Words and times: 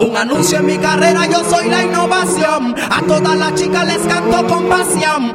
Un 0.00 0.16
anuncio 0.16 0.58
en 0.58 0.66
mi 0.66 0.78
carrera, 0.78 1.26
yo 1.26 1.44
soy 1.44 1.68
la 1.68 1.82
innovación. 1.82 2.74
A 2.90 3.02
todas 3.02 3.36
las 3.36 3.54
chicas 3.54 3.86
les 3.86 4.06
canto 4.06 4.46
con 4.46 4.68
pasión. 4.68 5.34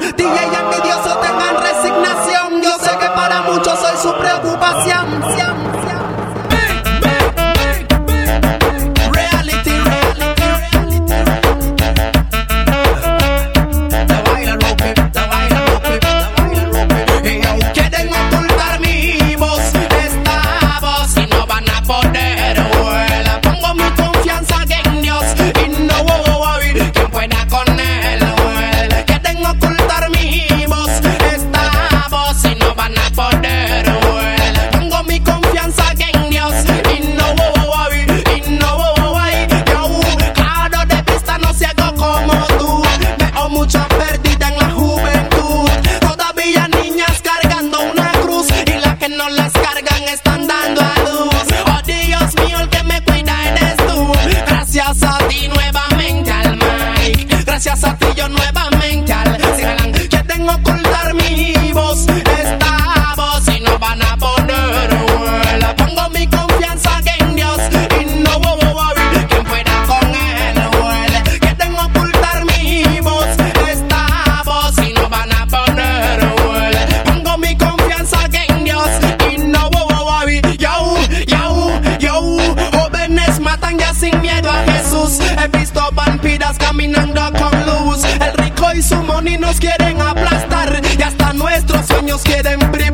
Deus 92.15 92.23
querem 92.23 92.53
emprego. 92.53 92.84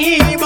me 0.00 0.39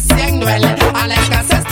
siendo 0.00 0.48
él. 0.48 0.64
Alexa 0.94 1.42
se 1.44 1.65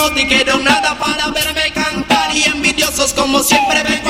no 0.00 0.10
dijeron 0.10 0.64
nada 0.64 0.98
para 0.98 1.28
verme 1.28 1.70
cantar 1.72 2.34
y 2.34 2.44
envidiosos 2.44 3.12
como 3.12 3.42
siempre 3.42 3.82
vengo 3.82 4.09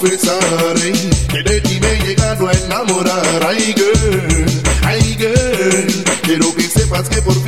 que 0.00 1.42
de 1.42 1.60
ti 1.60 1.78
me 1.78 1.92
he 1.92 1.98
llegado 2.06 2.48
a 2.48 2.52
enamorar. 2.52 3.46
Ay, 3.46 3.74
girl, 3.76 4.46
ay, 4.84 5.16
girl, 5.18 6.04
quiero 6.22 6.54
que 6.54 6.62
sepas 6.62 7.08
que 7.10 7.20
por 7.20 7.39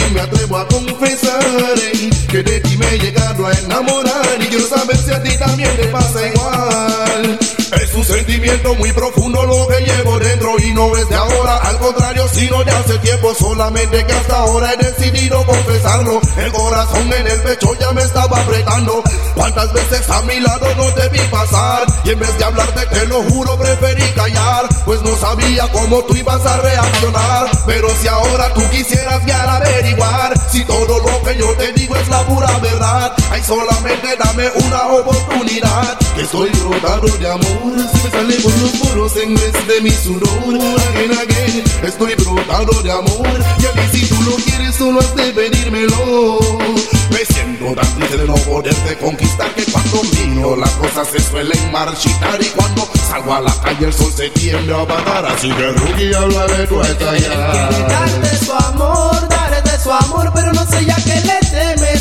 sentimiento 8.13 8.75
muy 8.75 8.93
profundo 8.93 9.43
lo 9.45 9.67
que 9.69 9.85
llevo 9.85 10.19
dentro 10.19 10.55
y 10.59 10.73
no 10.75 10.95
es 10.97 11.09
de 11.09 11.17
ahora, 11.17 11.57
al 11.57 11.79
contrario, 11.79 12.27
sino 12.31 12.63
de 12.63 12.71
hace 12.71 12.99
tiempo, 12.99 13.35
solamente 13.35 14.05
que 14.05 14.13
hasta 14.13 14.37
ahora 14.37 14.75
he 14.75 14.77
decidido 14.77 15.45
confesarlo. 15.47 16.21
El 16.37 16.53
corazón 16.53 17.11
en 17.13 17.27
el 17.27 17.41
pecho 17.41 17.73
ya 17.81 17.91
me 17.93 18.03
estaba 18.03 18.43
apretando. 18.43 19.03
¿Cuántas 19.35 19.73
veces 19.73 20.09
a 20.11 20.21
mi 20.23 20.41
lado 20.41 20.67
no 20.77 20.85
te 20.93 21.09
vi 21.09 21.21
pasar? 21.31 21.87
Y 22.05 22.11
en 22.11 22.19
vez 22.19 22.37
de 22.37 22.45
hablarte, 22.45 22.87
te 22.87 23.07
lo 23.07 23.23
juro, 23.23 23.57
preferí 23.59 24.05
callar, 24.15 24.69
pues 24.85 25.01
no 25.03 25.17
sabía 25.17 25.67
cómo 25.73 26.03
tú 26.05 26.15
ibas 26.15 26.45
a 26.45 26.59
reaccionar. 26.59 27.47
Pero 27.67 27.89
si 28.01 28.09
ahora 28.09 28.53
tú 28.53 28.61
quisieras 28.71 29.25
guiar, 29.25 29.49
averiguar 29.49 30.35
si 30.51 30.65
todo 30.67 30.99
lo 30.99 31.23
que 31.23 31.39
yo 31.39 31.49
te 31.57 31.73
digo 31.73 31.97
es 31.97 32.09
la 32.09 32.21
pura 32.27 32.59
verdad, 32.59 33.13
ay, 33.31 33.43
solamente 33.43 34.17
dame 34.19 34.51
una 34.67 34.87
oportunidad. 34.89 36.02
Estoy 36.23 36.51
rodado 36.51 37.09
de 37.19 37.29
amor, 37.29 37.75
se 37.77 38.05
me 38.05 38.11
salen 38.11 38.43
por 38.43 38.59
los 38.59 38.71
poros 38.79 39.17
en 39.17 39.35
vez 39.35 39.67
de 39.67 39.81
mi 39.81 39.91
sudor. 39.91 40.55
Again, 40.55 41.19
again, 41.19 41.65
estoy 41.83 42.15
rodado 42.15 42.81
de 42.81 42.93
amor. 42.93 43.45
Ya 43.59 43.71
a 43.71 43.73
ti 43.73 43.99
si 43.99 44.07
tú 44.07 44.23
lo 44.23 44.37
quieres 44.37 44.77
solo 44.77 45.01
has 45.01 45.17
de 45.17 45.33
pedírmelo. 45.33 46.39
Me 47.11 47.25
siento 47.25 47.75
tan 47.75 47.95
triste 47.97 48.17
de 48.19 48.27
no 48.29 48.35
poderte 48.37 48.97
conquistar 48.99 49.53
que 49.57 49.65
cuando 49.65 50.03
mío 50.05 50.57
las 50.57 50.71
cosas 50.71 51.09
se 51.09 51.21
suelen 51.21 51.73
marchitar 51.73 52.41
y 52.41 52.47
cuando 52.51 52.89
salgo 53.09 53.35
a 53.35 53.41
la 53.41 53.55
calle 53.61 53.87
el 53.87 53.93
sol 53.93 54.13
se 54.17 54.31
tiende 54.31 54.73
a 54.73 54.85
bajar. 54.85 55.27
Así 55.27 55.51
que 55.51 55.73
Ruki 55.73 56.15
habla 56.15 56.47
de 56.47 56.67
tu 56.69 56.81
estalla. 56.83 57.37
Darle 57.89 58.39
su 58.39 58.53
amor, 58.53 59.29
darle 59.29 59.79
su 59.83 59.91
amor, 59.91 60.31
pero 60.33 60.53
no 60.53 60.65
sé 60.67 60.85
ya 60.87 60.97
que 60.97 61.21
le 61.21 61.39
teme 61.51 61.92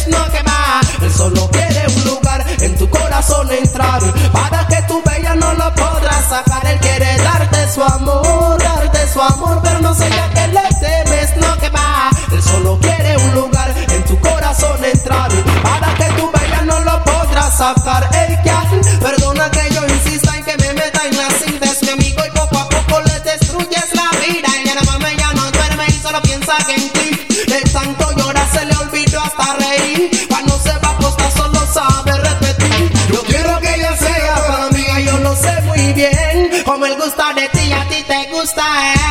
sacar 17.61 18.09
el 18.23 18.37
viaje. 18.37 18.77
Perdona 18.99 19.51
que 19.51 19.63
yo 19.75 19.81
insista 19.95 20.35
en 20.35 20.43
que 20.43 20.55
me 20.57 20.73
meta 20.73 21.01
en 21.09 21.15
las 21.15 21.33
cintas, 21.41 21.77
mi 21.83 21.89
amigo, 21.89 22.21
y 22.25 22.31
poco 22.31 22.57
a 22.57 22.67
poco 22.67 23.01
le 23.07 23.19
destruyes 23.19 23.89
la 23.93 24.09
vida. 24.25 24.49
Y 24.61 24.65
la 24.77 24.83
mamá 24.91 25.09
ya 25.21 25.31
no 25.33 25.43
duerme 25.51 25.85
y 25.87 25.97
solo 26.05 26.19
piensa 26.23 26.53
que 26.65 26.73
en 26.73 26.89
ti. 26.95 27.09
De 27.51 27.59
tanto 27.77 28.03
llorar 28.17 28.47
se 28.51 28.65
le 28.65 28.75
olvidó 28.83 29.21
hasta 29.21 29.47
reír. 29.65 30.09
Cuando 30.29 30.53
se 30.65 30.73
va 30.81 30.89
a 30.89 30.95
apostar 30.97 31.31
solo 31.39 31.61
sabe 31.77 32.13
repetir. 32.29 32.91
Yo 33.13 33.21
quiero 33.31 33.59
que 33.59 33.75
ella 33.75 33.95
sea 33.95 34.35
para 34.47 34.69
mí, 34.75 34.85
yo 35.05 35.17
lo 35.19 35.35
sé 35.35 35.53
muy 35.69 35.93
bien. 35.93 36.63
Como 36.65 36.85
él 36.87 36.95
gusta 36.95 37.25
de 37.35 37.47
ti, 37.49 37.71
a 37.73 37.87
ti 37.89 37.99
te 38.11 38.19
gusta 38.31 38.63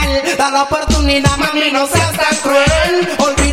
él. 0.03 0.37
Da 0.37 0.51
la 0.51 0.63
oportunidad, 0.65 1.37
mami, 1.37 1.71
no 1.73 1.87
seas 1.87 2.15
tan 2.23 2.37
cruel. 2.43 2.95
Olvida 3.19 3.50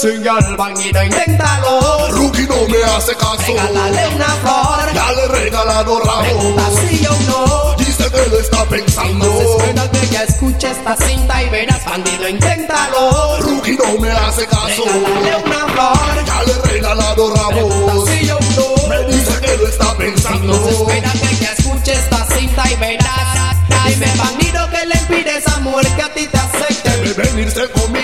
para 0.00 0.14
no 0.14 0.32
al 0.32 0.56
bañito, 0.56 1.02
inténtalo. 1.02 2.08
Rookie 2.12 2.46
no 2.46 2.66
me 2.68 2.82
hace 2.84 3.14
caso. 3.16 3.36
Regálale 3.46 4.08
una 4.08 4.24
flor. 4.24 4.94
Ya 4.94 5.12
le 5.12 5.24
he 5.24 5.28
regalado 5.28 6.00
ramos. 6.00 6.80
si 6.88 7.00
yo 7.00 7.10
no. 7.28 7.74
Dice 7.76 8.10
que 8.10 8.30
lo 8.30 8.38
está 8.40 8.64
pensando. 8.64 9.26
Entonces 9.26 9.50
espera 9.50 9.90
que 9.90 10.32
escuche 10.32 10.70
esta 10.70 10.96
cinta 10.96 11.42
y 11.42 11.48
verás, 11.50 11.84
bandido, 11.84 12.28
inténtalo. 12.30 13.40
Rookie 13.40 13.76
no 13.76 14.00
me 14.00 14.10
hace 14.10 14.46
caso. 14.46 14.84
Regálale 14.86 15.36
una 15.44 15.68
flor. 15.68 16.24
Ya 16.24 16.42
le 16.44 16.52
he 16.52 16.72
regalado 16.72 17.34
ramos. 17.34 18.08
si 18.08 18.26
yo 18.26 18.38
no. 18.56 18.88
Me 18.88 19.04
dice 19.04 19.38
que 19.38 19.56
lo 19.58 19.68
está 19.68 19.94
pensando. 19.98 20.54
Entonces 20.54 20.80
espera 20.80 21.12
que 21.12 21.62
escuche 21.62 21.92
esta 21.92 22.26
cinta 22.38 22.70
y 22.70 22.76
verás. 22.76 23.56
Dime, 23.86 24.06
bandido, 24.16 24.70
que 24.70 24.86
le 24.86 24.94
impide 24.94 25.30
a 25.30 25.38
esa 25.38 25.60
mujer 25.60 25.86
que 25.88 26.02
a 26.02 26.14
ti 26.14 26.26
te 26.26 26.38
acepte. 26.38 26.90
Debe 26.90 27.22
venirse 27.22 27.68
conmigo 27.70 27.99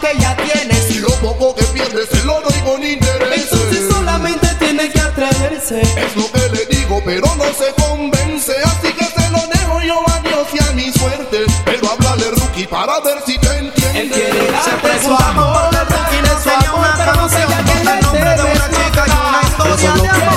que 0.00 0.18
ya 0.18 0.36
tienes. 0.36 0.84
Si 0.88 0.98
lo 0.98 1.10
poco 1.20 1.54
que 1.54 1.64
pierde 1.64 2.06
se 2.06 2.24
lo 2.24 2.40
doy 2.40 2.60
con 2.64 2.82
interés. 2.82 3.48
Entonces 3.52 3.88
solamente 3.90 4.48
tiene 4.58 4.90
que 4.90 5.00
atreverse. 5.00 5.80
Es 5.80 6.16
lo 6.16 6.30
que 6.32 6.48
le 6.48 6.66
digo, 6.66 7.02
pero 7.04 7.26
no 7.36 7.44
se 7.44 7.72
convence. 7.82 8.54
Así 8.64 8.92
que 8.92 9.04
se 9.04 9.30
lo 9.30 9.46
dejo 9.46 9.80
yo 9.82 10.02
a 10.08 10.20
Dios 10.20 10.48
y 10.52 10.62
a 10.62 10.72
mi 10.72 10.92
suerte. 10.92 11.44
Pero 11.64 11.90
háblale, 11.90 12.30
rookie, 12.32 12.66
para 12.66 13.00
ver 13.00 13.18
si 13.26 13.38
te 13.38 13.58
entiende. 13.58 14.00
Él 14.00 14.10
quiere 14.10 14.50
darte 14.50 15.04
su 15.04 15.14
amor, 15.14 15.70
por 15.70 15.86
qué 15.86 15.94
quiere 16.10 16.28
enseña 16.28 16.74
una 16.74 16.92
canción 16.96 17.50
con 17.52 17.88
el 17.88 18.00
nombre 18.02 18.30
de 18.30 18.42
una 18.42 18.70
chica 18.70 19.04
y 19.06 19.10
una 19.10 19.42
historia 19.42 19.92
de 19.92 20.08
amor. 20.08 20.30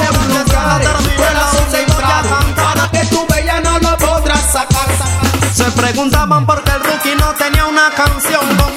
Se 5.54 5.72
preguntaban 5.72 6.46
por 6.46 6.64
qué 6.64 6.72
el 6.72 6.84
rookie 6.84 7.16
no 7.16 7.34
tenía 7.36 7.66
una 7.66 7.90
canción 7.92 8.73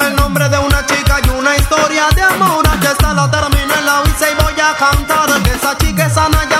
cantar. 4.77 5.43
Que 5.43 5.51
esa 5.51 5.77
chica 5.77 6.05
es 6.05 6.17
Ana 6.17 6.56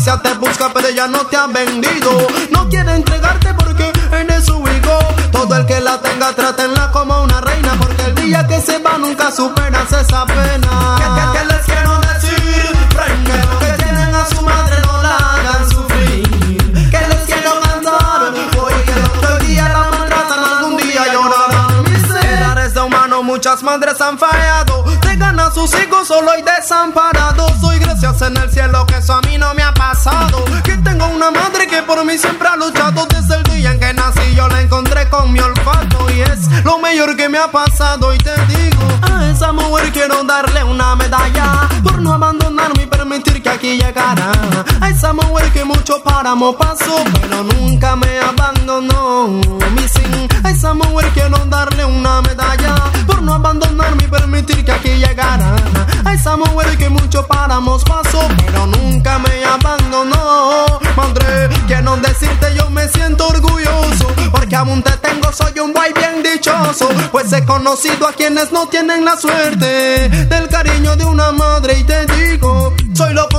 policía 0.00 0.22
te 0.22 0.34
busca 0.38 0.70
pero 0.72 0.88
ella 0.88 1.06
no 1.06 1.26
te 1.26 1.36
ha 1.36 1.46
vendido. 1.46 2.10
No 2.50 2.68
quiere 2.68 2.94
entregarte 2.94 3.52
porque 3.54 3.92
eres 4.12 4.46
su 4.46 4.56
hijo. 4.56 4.98
Todo 5.30 5.56
el 5.56 5.66
que 5.66 5.80
la 5.80 6.00
tenga 6.00 6.32
trátenla 6.32 6.90
como 6.90 7.22
una 7.22 7.40
reina 7.40 7.74
porque 7.78 8.02
el 8.04 8.14
día 8.14 8.46
que 8.46 8.60
se 8.60 8.78
va 8.78 8.96
nunca 8.98 9.30
superas 9.30 9.92
esa 9.92 10.24
pena. 10.24 10.96
¿Qué, 10.98 11.04
qué, 11.14 11.38
qué 11.38 11.44
les 11.52 11.64
quiero 11.66 12.00
decir? 12.00 12.76
Friend, 12.90 13.26
que 13.26 13.46
lo 13.46 13.58
que 13.58 13.82
tienen 13.82 14.14
a 14.14 14.26
su 14.26 14.42
madre 14.42 14.76
no 14.86 15.02
la 15.02 15.16
hagan 15.16 15.70
sufrir. 15.70 16.90
Que 16.90 17.00
les 17.08 17.20
quiero 17.26 17.60
cantar, 17.60 18.22
hoy 18.22 18.74
que 18.84 18.92
que 18.92 19.26
hoy 19.26 19.46
día 19.46 19.68
la 19.68 19.90
maltratan 19.90 20.44
algún 20.44 20.76
día 20.78 21.12
llorarán. 21.12 21.82
Miserares 21.84 22.74
de 22.74 22.80
humano, 22.80 23.22
muchas 23.22 23.62
madres 23.62 24.00
han 24.00 24.18
fallado. 24.18 24.84
Dejan 25.02 25.38
a 25.40 25.50
sus 25.52 25.70
hijos 25.78 26.08
solo 26.08 26.30
y 26.38 26.42
desamparados. 26.42 27.69
En 28.02 28.36
el 28.38 28.50
cielo 28.50 28.86
que 28.86 28.96
eso 28.96 29.12
a 29.12 29.20
mí 29.22 29.36
no 29.36 29.52
me 29.52 29.62
ha 29.62 29.74
pasado. 29.74 30.42
Que 30.64 30.74
tengo 30.78 31.06
una 31.08 31.30
madre 31.30 31.66
que 31.66 31.82
por 31.82 32.02
mí 32.04 32.16
siempre 32.16 32.48
ha 32.48 32.56
luchado. 32.56 33.06
Desde 33.06 33.36
el 33.36 33.42
día 33.42 33.72
en 33.72 33.78
que 33.78 33.92
nací 33.92 34.34
yo 34.34 34.48
la 34.48 34.62
encontré 34.62 35.06
con 35.10 35.30
mi 35.30 35.38
olfato. 35.38 36.10
Y 36.10 36.22
es 36.22 36.48
lo 36.64 36.78
mejor 36.78 37.14
que 37.14 37.28
me 37.28 37.36
ha 37.36 37.48
pasado. 37.48 38.14
Y 38.14 38.18
te 38.18 38.32
digo, 38.46 38.82
a 39.02 39.28
esa 39.28 39.52
mujer 39.52 39.92
quiero 39.92 40.24
darle 40.24 40.64
una 40.64 40.96
medalla. 40.96 41.68
Por 41.82 42.00
no 42.00 42.14
abandonarme 42.14 42.39
permitir 43.10 43.42
que 43.42 43.48
aquí 43.48 43.76
llegara. 43.76 44.30
A 44.80 44.88
esa 44.88 45.12
mujer 45.12 45.50
que 45.52 45.64
mucho 45.64 46.00
páramo 46.02 46.56
pasó. 46.56 47.02
Pero 47.20 47.42
nunca 47.42 47.96
me 47.96 48.18
abandonó. 48.20 49.40
Mi 49.74 49.88
sin, 49.88 50.28
a 50.44 50.50
esa 50.50 50.74
mujer 50.74 51.10
quiero 51.12 51.38
darle 51.46 51.84
una 51.84 52.22
medalla. 52.22 52.74
Por 53.06 53.20
no 53.22 53.34
abandonarme 53.34 54.04
y 54.04 54.06
permitir 54.06 54.64
que 54.64 54.72
aquí 54.72 54.90
llegara. 54.90 55.56
A 56.04 56.12
esa 56.14 56.36
mujer 56.36 56.78
que 56.78 56.88
mucho 56.88 57.26
páramos 57.26 57.82
pasó. 57.82 58.20
Pero 58.46 58.66
nunca 58.66 59.18
me 59.18 59.44
abandonó. 59.44 60.78
Madre, 60.96 61.48
quiero 61.66 61.96
decirte 61.96 62.54
yo 62.56 62.70
me 62.70 62.86
siento 62.88 63.26
orgulloso. 63.26 64.06
Porque 64.30 64.54
aún 64.54 64.82
te 64.82 64.92
tengo, 64.98 65.32
soy 65.32 65.58
un 65.58 65.72
boy 65.72 65.92
bien 65.94 66.22
dichoso. 66.22 66.88
Pues 67.10 67.32
he 67.32 67.44
conocido 67.44 68.06
a 68.06 68.12
quienes 68.12 68.52
no 68.52 68.68
tienen 68.68 69.04
la 69.04 69.16
suerte 69.16 70.08
del 70.08 70.48
cariño 70.48 70.94
de 70.94 71.04
una 71.04 71.32
madre. 71.32 71.78
Y 71.80 71.84
te 71.84 72.06
digo, 72.06 72.49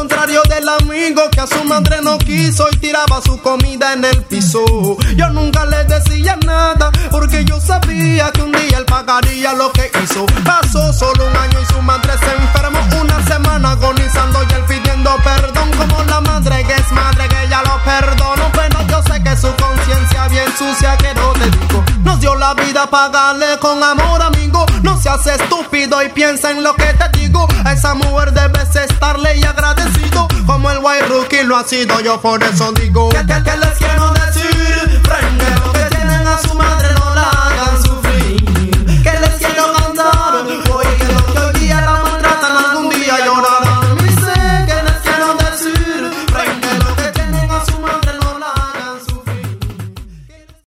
contrario 0.02 0.42
del 0.50 0.68
amigo 0.68 1.30
que 1.30 1.42
a 1.42 1.46
su 1.46 1.64
madre 1.64 2.02
no 2.02 2.18
quiso 2.18 2.68
y 2.72 2.78
tiraba 2.78 3.22
su 3.22 3.40
comida 3.40 3.94
en 3.94 4.04
el 4.04 4.24
piso. 4.24 4.66
Yo 5.16 5.30
nunca 5.30 5.64
le 5.68 5.84
decía 5.84 6.36
nada 6.44 6.92
porque 7.12 7.46
yo 7.46 7.62
sabía 7.62 8.32
que 8.32 8.42
un 8.42 8.52
día 8.52 8.80
él 8.80 8.86
pagaría 8.86 9.54
lo 9.54 9.72
que 9.72 9.92
hizo. 10.04 10.26
Pasó 10.44 10.92
solo 10.92 11.28
un 11.28 11.38
año 11.38 11.60
y 11.62 11.72
su 11.72 11.80
madre 11.84 12.14
se 12.18 12.32
enfermó. 12.36 12.80
Una 13.00 13.24
semana 13.28 13.72
agonizando 13.74 14.40
y 14.50 14.54
él 14.56 14.64
pidiendo 14.68 15.16
perdón. 15.24 15.70
Como 15.78 16.04
la 16.06 16.20
madre 16.22 16.66
que 16.66 16.74
es 16.74 16.92
madre 16.92 17.28
que 17.28 17.48
ya 17.48 17.62
lo 17.62 17.78
perdono. 17.84 18.52
Pero 18.54 18.82
yo 18.88 19.04
sé 19.04 19.22
que 19.22 19.38
su 19.38 19.54
conciencia 19.56 20.28
bien 20.30 20.52
sucia 20.58 20.98
que 20.98 21.14
no 21.14 21.32
te 21.34 21.46
digo. 21.46 21.84
Nos 22.04 22.20
dio 22.20 22.34
la 22.34 22.56
vida, 22.56 22.90
pagarle 22.90 23.60
con 23.60 23.84
amor, 23.84 24.20
amigo. 24.24 24.66
No 24.84 25.00
seas 25.00 25.26
estúpido 25.28 26.02
y 26.04 26.10
piensa 26.10 26.52
en 26.52 26.64
lo 26.64 26.74
que 26.76 26.86
te 26.94 27.20
digo. 27.20 27.48
Esa 27.72 27.94
mujer 27.94 28.32
debes 28.34 28.76
estarle 28.76 29.38
y 29.38 29.44
agradecido. 29.44 30.28
Como 30.46 30.70
el 30.72 30.80
White 30.80 31.08
Rookie 31.08 31.44
lo 31.44 31.58
ha 31.58 31.64
sido, 31.64 32.00
yo 32.02 32.20
por 32.22 32.44
eso 32.44 32.72
digo. 32.74 33.10
¿Qué, 33.10 33.20
qué, 33.20 33.44
qué 33.44 33.58
les 33.58 33.78
quiero 33.78 34.12
decir? 34.12 35.02
Prende 35.02 35.46
lo 35.66 35.74
que 35.74 35.96
tienen 35.96 36.28
a 36.28 36.38
su 36.40 36.54
madre 36.56 36.81